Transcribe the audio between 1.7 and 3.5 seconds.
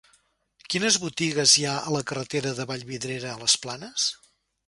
a la carretera de Vallvidrera a